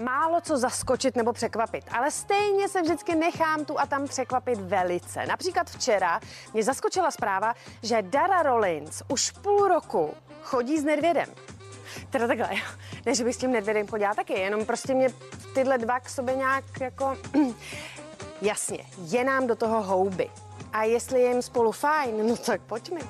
[0.00, 5.26] málo co zaskočit nebo překvapit, ale stejně se vždycky nechám tu a tam překvapit velice.
[5.26, 6.20] Například včera
[6.52, 11.28] mě zaskočila zpráva, že Dara Rollins už půl roku chodí s Nedvědem.
[12.10, 12.48] Teda takhle,
[13.06, 15.08] ne, že bych s tím Nedvědem chodila taky, jenom prostě mě
[15.54, 17.16] tyhle dva k sobě nějak jako...
[18.42, 20.30] Jasně, je nám do toho houby.
[20.72, 23.00] A jestli je jim spolu fajn, no tak pojďme.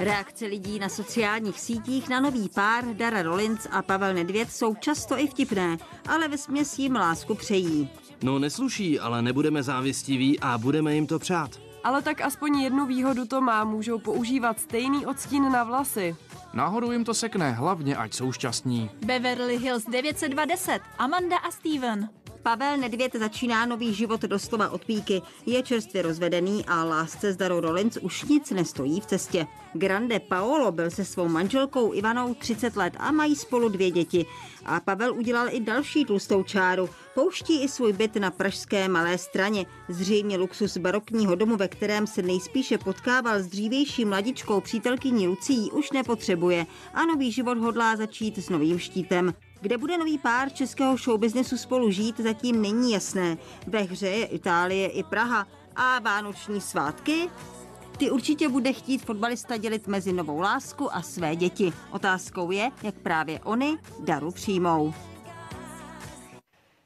[0.00, 5.18] Reakce lidí na sociálních sítích na nový pár Dara Rollins a Pavel Nedvěd jsou často
[5.18, 5.76] i vtipné,
[6.08, 7.88] ale ve směs jim lásku přejí.
[8.22, 11.50] No nesluší, ale nebudeme závistiví a budeme jim to přát.
[11.84, 16.16] Ale tak aspoň jednu výhodu to má, můžou používat stejný odstín na vlasy.
[16.54, 18.90] Náhodou jim to sekne, hlavně ať jsou šťastní.
[19.06, 22.08] Beverly Hills 920, Amanda a Steven.
[22.42, 25.22] Pavel Nedvěd začíná nový život doslova od píky.
[25.46, 29.46] Je čerstvě rozvedený a lásce s Darou Rollins už nic nestojí v cestě.
[29.72, 34.26] Grande Paolo byl se svou manželkou Ivanou 30 let a mají spolu dvě děti.
[34.64, 36.88] A Pavel udělal i další tlustou čáru.
[37.14, 39.66] Pouští i svůj byt na pražské Malé straně.
[39.88, 45.90] Zřejmě luxus barokního domu, ve kterém se nejspíše potkával s dřívější mladičkou přítelkyní Lucí, už
[45.92, 49.34] nepotřebuje a nový život hodlá začít s novým štítem.
[49.60, 53.36] Kde bude nový pár českého showbiznesu spolu žít, zatím není jasné.
[53.66, 55.46] Ve hře je Itálie i Praha.
[55.76, 57.30] A vánoční svátky?
[57.98, 61.72] Ty určitě bude chtít fotbalista dělit mezi novou lásku a své děti.
[61.90, 64.94] Otázkou je, jak právě oni daru přijmou.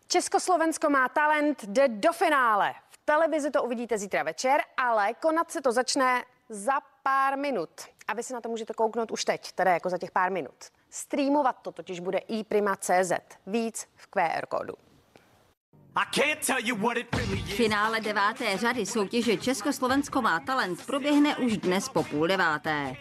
[0.09, 2.75] Československo má talent, jde do finále.
[2.91, 7.70] V televizi to uvidíte zítra večer, ale konat se to začne za pár minut.
[8.09, 10.64] A vy si na to můžete kouknout už teď, tedy jako za těch pár minut.
[10.91, 13.12] Streamovat to totiž bude iPrima.cz.
[13.47, 14.75] Víc v QR kódu.
[17.56, 22.97] Finále deváté řady soutěže Československo má talent proběhne už dnes po půl deváté.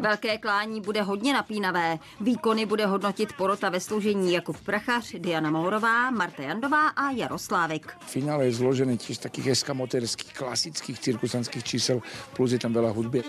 [0.00, 1.98] Velké klání bude hodně napínavé.
[2.20, 7.96] Výkony bude hodnotit porota ve složení Jakub Prachař, Diana Mourová, Marta Jandová a Jaroslávek.
[8.00, 12.00] Finále je zložený tiež z takých eskamoterských, klasických cirkusanských čísel,
[12.32, 13.20] plus je tam veľa hudby.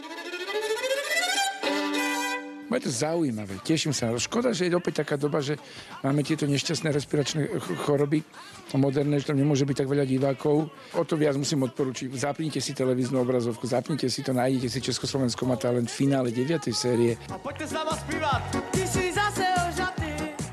[2.72, 4.16] Bude to zaujímavé, teším sa.
[4.16, 5.60] Škoda, že je opäť taká doba, že
[6.08, 8.24] máme tieto nešťastné respiračné ch- choroby
[8.80, 10.72] moderné, že tam nemôže byť tak veľa divákov.
[10.96, 12.16] O to viac musím odporučiť.
[12.16, 16.72] Zapnite si televíznu obrazovku, zapnite si to, nájdete si Československo má talent v finále 9.
[16.72, 17.20] série.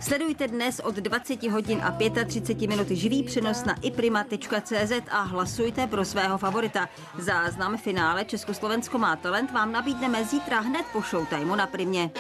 [0.09, 6.05] Sledujte dnes od 20 hodin a 35 minut živý přenos na iprima.cz a hlasujte pro
[6.05, 6.89] svého favorita.
[7.19, 12.11] Záznam finále Československo má talent vám nabídneme zítra hned po showtimeu na Primě.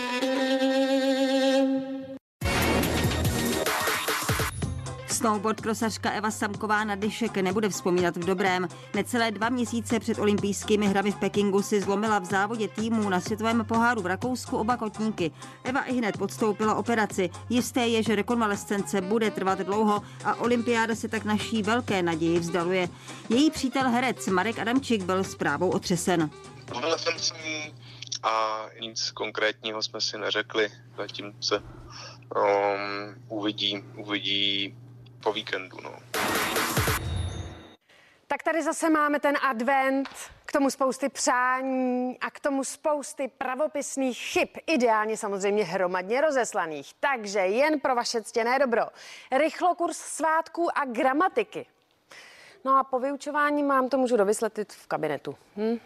[5.18, 8.68] Snowboard krosařka Eva Samková na dešek nebude vzpomínat v dobrém.
[8.94, 13.64] Necelé dva měsíce před olympijskými hrami v Pekingu si zlomila v závodě týmů na světovém
[13.64, 15.30] poháru v Rakousku oba kotníky.
[15.64, 17.30] Eva i hned podstoupila operaci.
[17.48, 22.88] Jisté je, že rekonvalescence bude trvat dlouho a olympiáda se tak naší velké naději vzdaluje.
[23.28, 26.30] Její přítel herec Marek Adamčík byl zprávou otřesen.
[26.72, 27.74] Mluvil jsem s ní
[28.22, 30.68] a nic konkrétního jsme si neřekli.
[30.96, 31.64] Zatím se um,
[33.28, 34.74] uvidí, uvidí
[35.22, 35.76] po víkendu.
[35.82, 35.98] No.
[38.26, 40.08] Tak tady zase máme ten advent,
[40.46, 46.92] k tomu spousty přání a k tomu spousty pravopisných chyb, ideálně samozřejmě hromadně rozeslaných.
[47.00, 48.82] Takže jen pro vaše ctěné dobro.
[49.32, 51.66] Rychlokurs svátků a gramatiky.
[52.64, 55.34] No a po vyučování mám to můžu dovysletit v kabinetu.
[55.56, 55.78] Hm?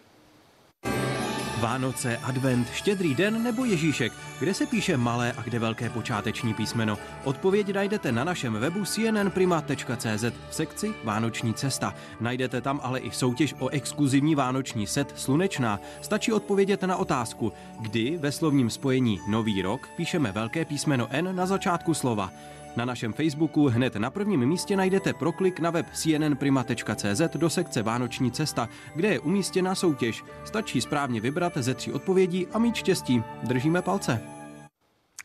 [1.62, 4.12] Vánoce, advent, štědrý den nebo Ježíšek?
[4.38, 6.98] Kde se píše malé a kde velké počáteční písmeno?
[7.24, 11.94] Odpověď najdete na našem webu cnnprima.cz v sekci Vánoční cesta.
[12.20, 15.80] Najdete tam ale i soutěž o exkluzivní vánoční set Slunečná.
[16.00, 21.46] Stačí odpovědět na otázku, kdy ve slovním spojení Nový rok píšeme velké písmeno N na
[21.46, 22.30] začátku slova.
[22.76, 28.30] Na našem Facebooku hned na prvním místě najdete proklik na web cnnprima.cz do sekce Vánoční
[28.32, 30.24] cesta, kde je umístěna soutěž.
[30.44, 33.22] Stačí správně vybrat ze tří odpovědí a mít štěstí.
[33.42, 34.22] Držíme palce.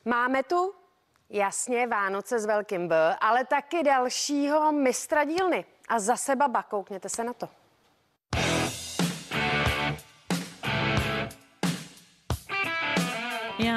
[0.05, 0.73] Máme tu
[1.29, 5.65] jasně Vánoce s velkým B, ale taky dalšího mistra dílny.
[5.87, 7.49] A zase baba, koukněte se na to.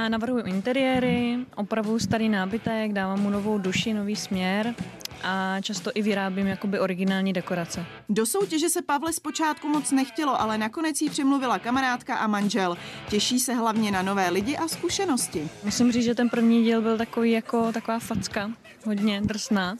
[0.00, 4.75] Já navrhuji interiéry, opravuju starý nábytek, dávám mu novou duši, nový směr
[5.23, 7.87] a často i vyrábím jakoby originální dekorace.
[8.08, 12.76] Do soutěže se Pavle zpočátku moc nechtělo, ale nakonec jí přemluvila kamarádka a manžel.
[13.08, 15.49] Těší se hlavně na nové lidi a zkušenosti.
[15.64, 18.50] Musím říct, že ten první díl byl takový jako taková facka,
[18.87, 19.76] hodně drsná.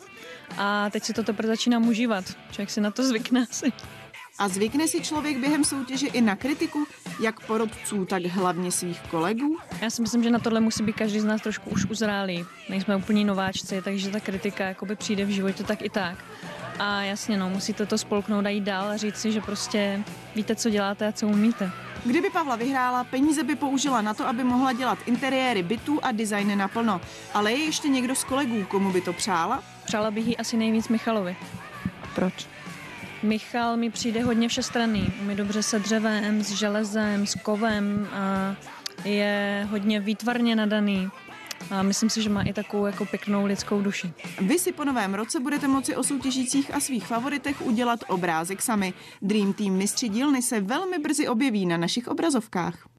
[0.58, 2.25] A teď si to teprve začínám užívat.
[2.50, 3.72] Člověk si na to zvykne asi.
[4.41, 6.87] A zvykne si člověk během soutěže i na kritiku,
[7.21, 9.59] jak porodců, tak hlavně svých kolegů?
[9.81, 12.45] Já si myslím, že na tohle musí být každý z nás trošku už uzrálý.
[12.69, 16.25] Nejsme úplně nováčci, takže ta kritika jakoby přijde v životě tak i tak.
[16.79, 20.05] A jasně, no, musíte to spolknout a jít dál a říct si, že prostě
[20.37, 21.71] víte, co děláte a co umíte.
[22.05, 26.57] Kdyby Pavla vyhrála, peníze by použila na to, aby mohla dělat interiéry bytů a designy
[26.57, 27.01] naplno.
[27.35, 29.63] Ale je ještě někdo z kolegů, komu by to přála?
[29.85, 31.37] Přála bych jí asi nejvíc Michalovi.
[32.15, 32.49] Proč?
[33.22, 35.12] Michal mi přijde hodně všestranný.
[35.20, 38.56] Umí dobře se dřevem, s železem, s kovem a
[39.05, 41.08] je hodně výtvarně nadaný.
[41.70, 44.12] A myslím si, že má i takovou jako pěknou lidskou duši.
[44.40, 48.93] Vy si po novém roce budete moci o soutěžících a svých favoritech udělat obrázek sami.
[49.22, 52.90] Dream Team mistři dílny se velmi brzy objeví na našich obrazovkách.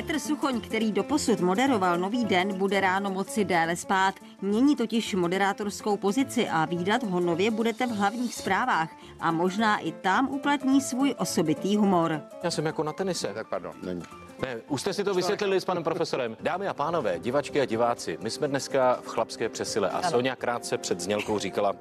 [0.00, 4.14] Petr Suchoň, který doposud moderoval Nový den, bude ráno moci déle spát.
[4.40, 8.90] Mění totiž moderátorskou pozici a výdat ho nově budete v hlavních zprávách.
[9.20, 12.22] A možná i tam uplatní svůj osobitý humor.
[12.42, 13.34] Já jsem jako na tenise.
[13.34, 14.02] Tak pardon, není.
[14.42, 16.36] Ne, už jste si to vysvětlili s panem profesorem.
[16.40, 20.78] Dámy a pánové, divačky a diváci, my jsme dneska v chlapské přesile a Sonja krátce
[20.78, 21.72] před znělkou říkala,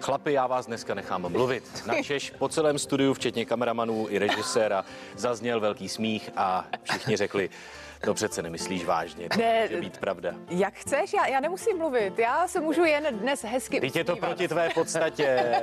[0.00, 1.86] chlapi, já vás dneska nechám mluvit.
[1.86, 4.84] Na Češ po celém studiu, včetně kameramanů i režiséra,
[5.16, 7.50] zazněl velký smích a všichni řekli,
[8.04, 9.62] to přece nemyslíš vážně, to Ne.
[9.62, 10.32] může být pravda.
[10.48, 14.16] Jak chceš, já, já nemusím mluvit, já se můžu jen dnes hezky Teď je to
[14.16, 15.54] proti tvé podstatě.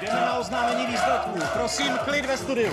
[0.00, 1.38] Jdeme na oznámení výsledků.
[1.52, 2.72] Prosím, klid ve studiu.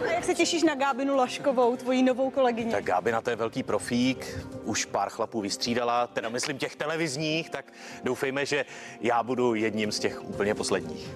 [0.00, 2.70] A jak se těšíš na Gábinu Laškovou, tvoji novou kolegyni?
[2.72, 7.64] Tak Gábina to je velký profík, už pár chlapů vystřídala, teda myslím těch televizních, tak
[8.04, 8.64] doufejme, že
[9.00, 11.10] já budu jedním z těch úplně posledních.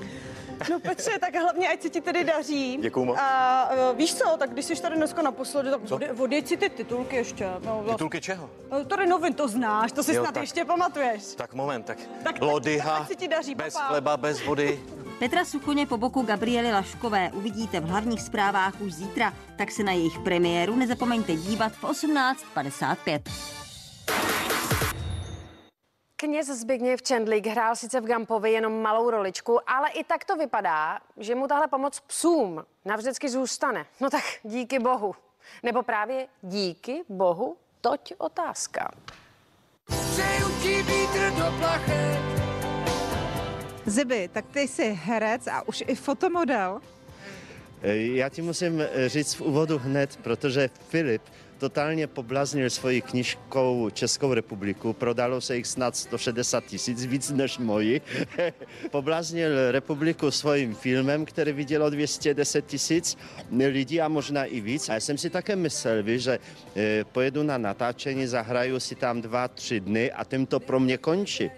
[0.70, 2.78] No Petře, tak hlavně ať se ti tedy daří.
[2.82, 3.18] Děkuju moc.
[3.20, 5.80] A uh, víš co, tak když jsi tady dneska naposledy, tak
[6.18, 7.48] odjeď si ty titulky ještě.
[7.64, 8.50] No, Titulky čeho?
[8.70, 10.42] No, tady novin to znáš, to si Jo, snad tak.
[10.42, 11.22] ještě pamatuješ.
[11.36, 13.86] Tak moment, tak, Tak- lodyha, tak ať se ti daří, bez papa.
[13.86, 14.80] chleba, bez vody.
[15.18, 19.92] Petra Suchoně po boku Gabriely Laškové uvidíte v hlavních zprávách už zítra, tak se na
[19.92, 23.20] jejich premiéru nezapomeňte dívat v 18.55.
[26.16, 30.98] Kněz Zbigněv Čendlík hrál sice v Gampovi jenom malou roličku, ale i tak to vypadá,
[31.16, 33.86] že mu tahle pomoc psům navždycky zůstane.
[34.00, 35.14] No tak díky bohu.
[35.62, 38.90] Nebo právě díky bohu, toť otázka.
[39.86, 42.45] Přeju ti vítr do plachet.
[43.86, 46.80] Ziby, tak ty jsi herec a už i fotomodel.
[47.82, 51.22] Já ti musím eh, říct v úvodu hned, protože Filip
[51.58, 58.00] totálně poblaznil svojí knižkou Českou republiku, prodalo se jich snad 160 tisíc, víc než moji.
[58.90, 63.16] poblaznil republiku svým filmem, který vidělo 210 tisíc
[63.50, 64.88] lidí a možná i víc.
[64.88, 66.38] A já jsem si také myslel, víš, že
[66.76, 70.98] eh, pojedu na natáčení, zahraju si tam dva, tři dny a tím to pro mě
[70.98, 71.50] končí.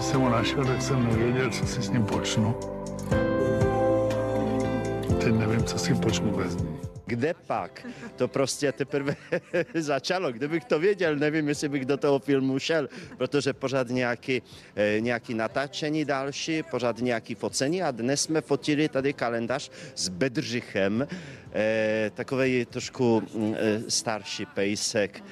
[0.00, 2.54] Jsem ho našel, tak jsem nevěděl, co si s ním počnu.
[5.20, 6.78] Teď nevím, co si počnu bez něj.
[7.08, 7.86] Kde pak?
[8.16, 9.16] To prostě teprve
[9.74, 10.32] začalo.
[10.32, 14.42] Kdybych to věděl, nevím, jestli bych do toho filmu šel, protože pořád nějaký,
[14.76, 21.08] eh, nějaký natáčení další, pořád nějaký focení a dnes jsme fotili tady kalendář s Bedřichem,
[21.52, 25.24] eh, takový trošku mm, eh, starší pejsek,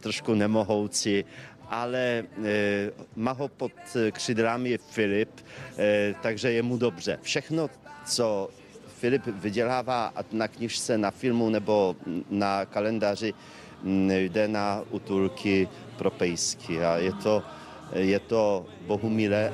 [0.00, 1.24] trošku nemohoucí,
[1.70, 3.72] ale eh, má ho pod
[4.10, 5.30] křidlami Filip,
[5.78, 7.18] eh, takže je mu dobře.
[7.22, 7.70] Všechno,
[8.04, 8.48] co
[8.98, 11.96] Filip vydělává na knižce, na filmu nebo
[12.30, 13.34] na kalendáři,
[14.08, 17.42] jde na útulky pro pejsky a je to,
[17.92, 19.52] je to bohumilé.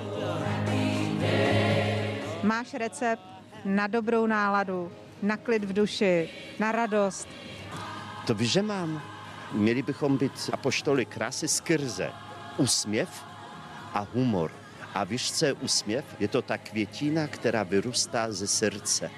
[2.43, 3.23] Máš recept
[3.65, 4.93] na dobrou náladu,
[5.23, 7.29] na klid v duši, na radost.
[8.27, 9.16] To víš, že mám.
[9.57, 12.11] Měli bychom být apoštoli krásy skrze
[12.57, 13.25] úsměv
[13.95, 14.53] a humor.
[14.95, 16.05] A víš, co je úsměv?
[16.21, 19.11] Je to ta květina, která vyrůstá ze srdce.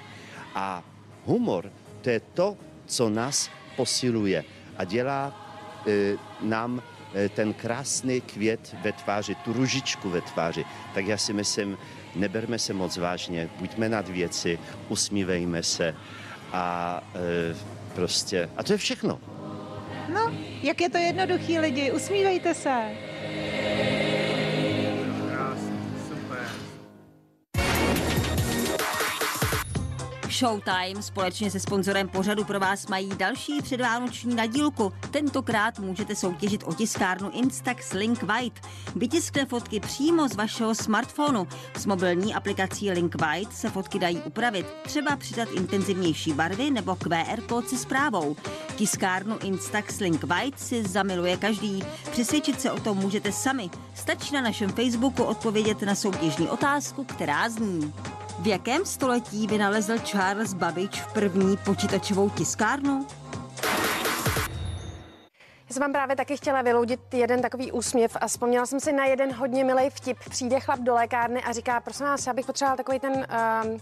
[0.55, 0.83] A
[1.25, 4.43] humor, to je to, co nás posiluje
[4.77, 5.33] a dělá
[5.87, 10.65] e, nám e, ten krásný květ ve tváři, tu ružičku ve tváři.
[10.93, 11.77] Tak já si myslím,
[12.15, 15.95] neberme se moc vážně, buďme nad věci, usmívejme se
[16.51, 17.55] a e,
[17.95, 19.19] prostě, a to je všechno.
[20.13, 23.08] No, jak je to jednoduchý lidi, usmívejte se.
[30.39, 34.93] Showtime společně se sponzorem pořadu pro vás mají další předvánoční nadílku.
[35.11, 38.59] Tentokrát můžete soutěžit o tiskárnu Instax Link White.
[38.95, 41.47] Vytiskne fotky přímo z vašeho smartphonu.
[41.77, 47.41] S mobilní aplikací Link White se fotky dají upravit, třeba přidat intenzivnější barvy nebo QR
[47.49, 48.35] kód se zprávou.
[48.75, 51.83] Tiskárnu Instax Link White si zamiluje každý.
[52.11, 53.69] Přesvědčit se o tom můžete sami.
[53.99, 57.93] Stačí na našem Facebooku odpovědět na soutěžní otázku, která zní.
[58.39, 63.07] V jakém století vynalezl Charles Babbage v první počítačovou tiskárnu?
[65.69, 69.05] Já jsem vám právě taky chtěla vyloudit jeden takový úsměv a vzpomněla jsem si na
[69.05, 70.17] jeden hodně milý vtip.
[70.29, 73.79] Přijde chlap do lékárny a říká, prosím vás, já bych potřeboval takový ten um,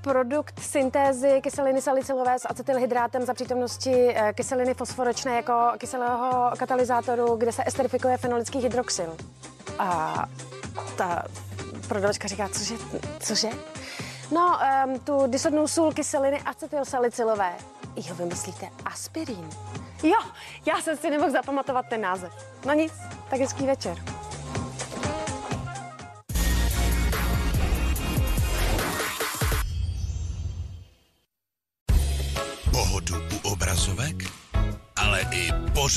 [0.00, 7.52] produkt syntézy kyseliny salicylové s acetylhydrátem za přítomnosti eh, kyseliny fosforečné jako kyselého katalyzátoru, kde
[7.52, 9.16] se esterifikuje fenolický hydroxyl.
[9.78, 10.14] A
[10.96, 11.24] ta
[11.88, 12.74] prodavačka říká, cože,
[13.20, 13.48] cože?
[14.30, 17.52] No, um, tu disodnou sůl kyseliny acetylsalicylové.
[17.96, 19.50] Jo, vymyslíte aspirín.
[20.02, 20.18] Jo,
[20.66, 22.32] já jsem si nemohl zapamatovat ten název.
[22.66, 22.92] No nic,
[23.30, 24.19] tak hezký večer.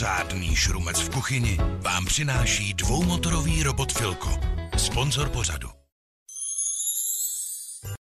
[0.03, 4.39] Pořádný šrumec v kuchyni vám přináší dvoumotorový robot Filko,
[4.77, 5.72] sponzor pořadu.